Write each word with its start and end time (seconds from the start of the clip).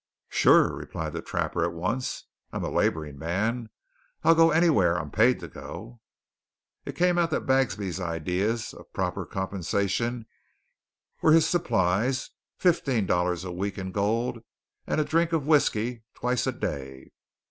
"Sure," 0.29 0.75
replied 0.75 1.13
the 1.13 1.21
trapper 1.21 1.63
at 1.63 1.73
once. 1.75 2.23
"I'm 2.51 2.63
a 2.63 2.71
labouring 2.71 3.19
man, 3.19 3.69
I'll 4.23 4.33
go 4.33 4.49
anywhar 4.49 4.99
I'm 4.99 5.11
paid 5.11 5.39
to 5.41 5.47
go." 5.47 6.01
It 6.85 6.95
came 6.95 7.19
out 7.19 7.29
that 7.29 7.45
Bagsby's 7.45 7.99
ideas 7.99 8.73
of 8.73 8.91
proper 8.93 9.27
compensation 9.27 10.25
were 11.21 11.33
his 11.33 11.47
supplies, 11.47 12.31
fifteen 12.57 13.05
dollars 13.05 13.43
a 13.43 13.51
week 13.51 13.77
in 13.77 13.91
gold, 13.91 14.43
and 14.87 14.99
a 14.99 15.03
drink 15.03 15.33
of 15.33 15.45
whiskey 15.45 16.01
twice 16.15 16.47
a 16.47 16.51
day! 16.51 17.11